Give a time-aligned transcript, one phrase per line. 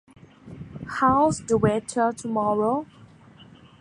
[0.93, 2.87] How’s the weather tomorrow?